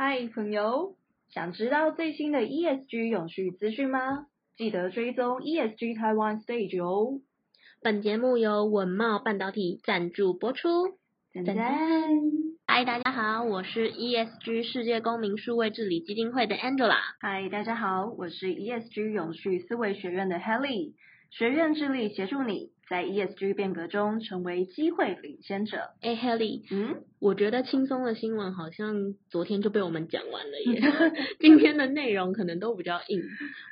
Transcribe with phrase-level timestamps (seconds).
[0.00, 0.94] 嗨，朋友，
[1.28, 4.26] 想知道最新的 ESG 永续资讯吗？
[4.56, 7.20] 记得追踪 ESG Taiwan Stage 哦。
[7.82, 10.68] 本节目由稳懋半导体赞助播出。
[11.34, 11.56] 赞赞。
[12.64, 16.94] 嗨，大家好，我是 ESG 世界公民数位治理基金会的 Angela。
[17.18, 20.92] 嗨，大家好，我是 ESG 永续思维学院的 Helly。
[21.30, 25.90] 学院致力协助你在 ESG 变革中成为机会领先者。
[26.00, 30.80] 哎，Helly，嗯，我觉得轻松的新闻好像昨天就被我们讲完了耶。
[31.38, 33.22] 今天的内容可能都比较硬，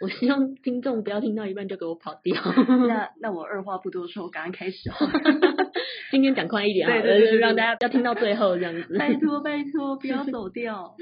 [0.03, 2.37] 我希望听众不要听到一半就给我跑掉。
[2.89, 4.95] 那那我二话不多说，我赶快开始哦
[6.13, 8.99] 今天讲快一点，对，对，让大家要听到最后这样子。
[8.99, 10.95] 拜托拜托，不要走掉。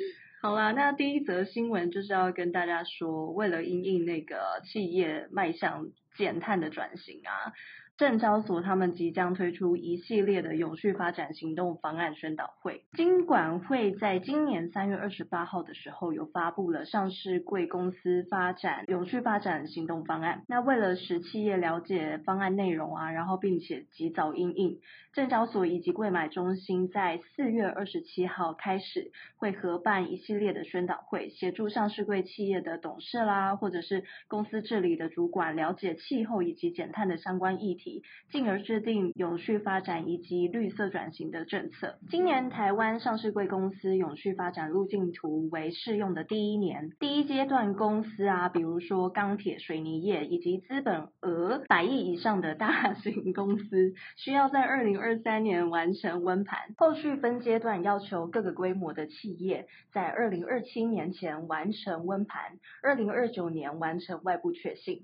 [0.44, 5.86] 好啦，那第一则新闻就是要跟大家说，为了因应那个企业迈向
[6.18, 7.54] 减碳的转型啊。
[7.96, 20.42] 证交所他们即将推出一系列的永续发展行动方案宣导会，金管会在今年三月二十八号的时候有发布了上市贵公司发展永续发展行动方案。
[20.48, 24.80] 那为了使企业了解方案内容啊，然后并且及早应应，
[25.12, 37.83] 证交所以及贵买中心在四月二十七号开始会合办一系列的宣导会，协助上市贵企业的董事啦，或者是公司治理的主管了解气候以及减碳的相关议题。
[38.30, 41.98] 进而制定永续发展以及绿色转型的政策。
[42.08, 56.74] 今年台湾上市贵公司永续发展路径图为适用的第一年，第一阶段公司啊，比如说钢铁、水泥业以及资本额百亿以上的大型公司，需要在二零二三年完成温盘。
[56.76, 65.02] 后续分阶段要求各个规模的企业在二零二七年前完成温盘，二零二九年完成外部确信。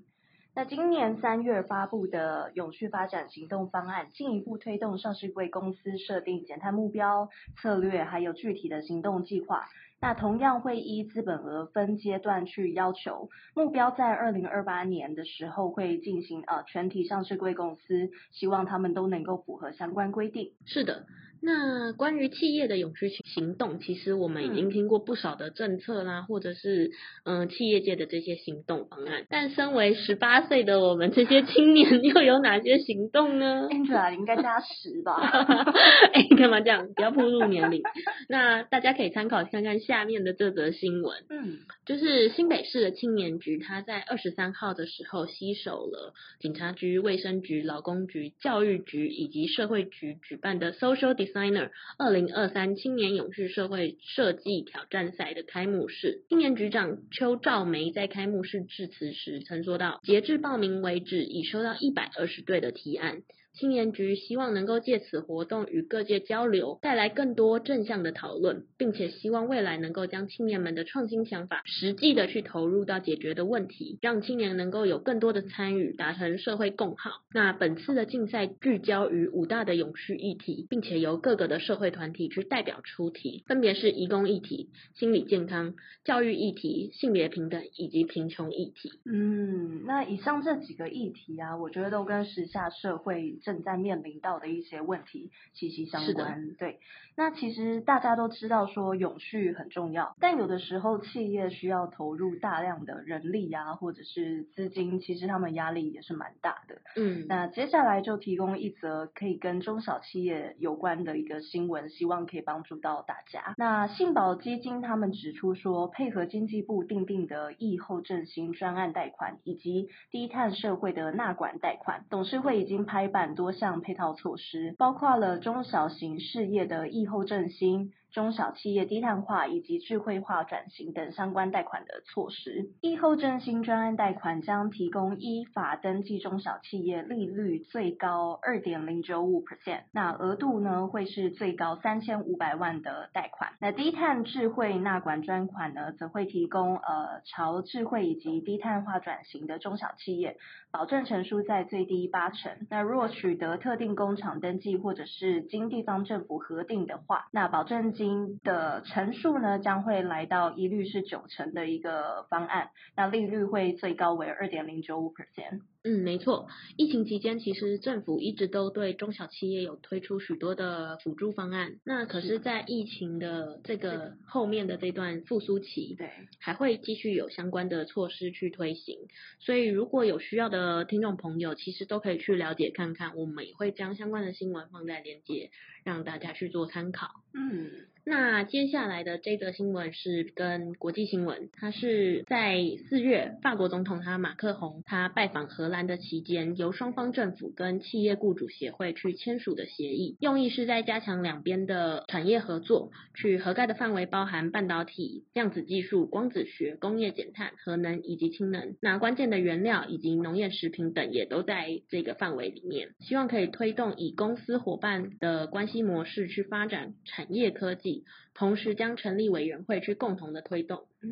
[0.53, 9.69] 那今年三月发布的永续发展行动方案，进一步推动上市贵公司设定减碳目标、策略，还有具体的行动计划。
[10.01, 20.51] 那同样会依资本额分阶段去要求，目标在二零二八年的时候会进行呃全体上市贵公司，希望他们都能够符合相关规定。
[20.65, 21.05] 是的。
[21.43, 26.91] 那关于企业的永续行动，其实我们已经听过不少的政策啦，或者是
[27.23, 29.25] 嗯、呃、企业界的这些行动方案。
[29.29, 35.15] 但身为十八岁的我们这些青年，又有哪些行动呢？Angela，你应该加十吧？
[36.13, 36.87] 哎，干嘛这样？
[36.95, 37.81] 不要暴露年龄。
[38.29, 41.23] 那大家可以参考看看下面的这则新闻。
[41.29, 63.21] 嗯，就是新北市的青年局，他在二十三号的时候，吸收了警察局、卫生局、劳工局、教育局以及社会局举办的 Social Designer 二零二三青年永续社会设计挑战赛的开幕式，青年局长邱兆梅在开幕式致辞时曾说到，截至报名为止，已收到一百二十对的提案。
[63.53, 77.11] 青年局希望能够借此活动与各界交流，带来更多正向的讨论，并且希望未来能够将青年们的创新想法实际的去投入到解决的问题，让青年能够有更多的参与，达成社会共好。
[77.33, 88.99] 那本次的竞赛聚焦于五大的永续议题，并且由各个的社会团体去代表出题，分别是移工议题、心理健康、教育议题、性别平等以及贫穷议题。
[89.05, 93.21] 嗯，那以上这几个议题啊，我觉得都跟时下社会。
[93.43, 96.79] 正在面临到的一些问题息息相关，对。
[97.17, 106.81] 那其实大家都知道说永续很重要，但有的时候企业需要投入大量的人力啊，或者是资金，其实他们压力也是蛮大的。
[106.95, 113.53] 嗯，那接下来就提供一则可以跟中小企业有关的一个新闻，希望可以帮助到大家。
[113.57, 127.91] 那信保基金他们指出说，配合经济部订定的疫后振兴专案贷款以及低碳社会的纳管贷款，董事会已经拍板多项配套措施，包括了中小型事业的疫后振兴。
[128.11, 132.69] 中小企业低碳化以及智慧化转型等相关贷款的措施。
[132.81, 143.53] 疫后振兴专案贷款将提供依法登记中小企业利率最高二点零九五 percent，那额度呢会是最高三千五百万的贷款。
[143.59, 150.37] 那低碳智慧纳管专款呢，则会提供呃朝智慧以及低碳化转型的中小企业，
[150.71, 152.51] 保证成数在最低八成。
[152.69, 165.61] 那若取得特定工厂登记或者是经地方政府核定的话，那保证金的成数呢，将会来到一律是九成的一个方案，那利率会最高为二点零九五 percent。
[165.83, 166.47] 嗯，没错。
[166.77, 171.79] 疫情期间，其实政府一直都对中小企业有推出许多的辅助方案。
[171.83, 178.99] 那可是，在疫情的这个后面的这段复苏期，对，还会继续有相关的措施去推行。
[179.39, 183.15] 所以，如果有需要的听众朋友，其实都可以去了解看看。
[183.17, 185.49] 我们也会将相关的新闻放在链接，
[185.83, 187.07] 让大家去做参考。
[187.33, 187.87] 嗯。
[188.03, 192.57] 那接下来的这则新闻是跟国际新闻，它是在
[192.89, 217.90] 四月，法国总统他马克宏他拜访荷兰的期间，由双方政府跟企业雇主协会去签署的协议，用意是在加强两边的产业合作，去涵盖的范围包含半导体、量子技术、光子学、工业减碳、核能以及氢能，那关键的原料以及农业食品等也都在这个范围里面，希望可以推动以公司伙伴的关系模式去发展产业科技。
[218.33, 220.85] 同时将成立委员会去共同的推动。
[221.01, 221.11] 嗯，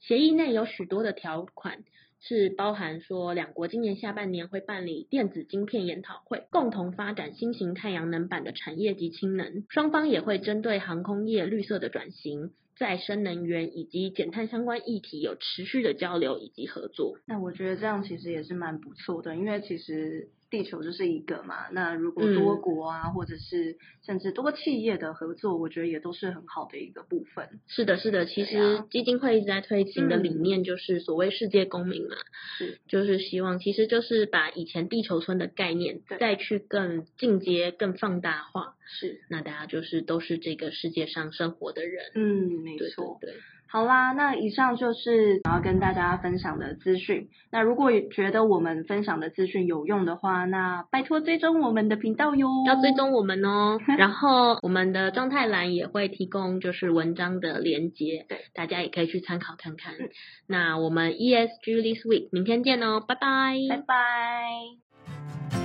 [0.00, 1.84] 协议内有许多的条款
[2.20, 9.64] 是包含说，两国今年下半年会办理电子晶片研讨会，共同发展新型太阳能板的产业及氢能。
[9.68, 17.18] 双方也会针对航空业绿色的转型、再生能源以及减碳相关议题有持续的交流以及合作。
[17.26, 20.28] 那我觉得这样其实也是蛮不错的，因为其实。
[20.50, 23.76] 地球就是一个嘛，那如果多国啊，嗯、或者是
[24.06, 27.60] 甚至多企业的合作，我觉得也都是很好的一个部分。
[27.66, 32.16] 是的，是的，其实基金会一直在推行的理念就是所谓世界公民嘛，
[32.56, 38.74] 是、嗯，就是希望，其实就是把以前地球村的概念再去更进阶、更放大化。
[38.90, 42.10] 是，那大家就是都是这个世界上生活的人。
[42.14, 43.30] 嗯，没错，对。
[43.30, 43.36] 对
[43.70, 47.28] 好啦，那以上就是想要跟大家分享的资讯。
[47.52, 53.78] 那如果觉得我们分享的资讯有用的话，那拜托追踪我们的频道哟，要追踪我们哦。
[53.98, 59.92] 然后我们的状态栏也会提供就是文章的连接，对，大家也可以去参考看看。
[59.96, 60.08] 嗯、
[60.46, 65.57] 那我们 ESG This Week 明天见哦，拜拜，拜拜。